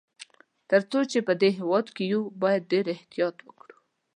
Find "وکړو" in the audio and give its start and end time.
3.47-3.77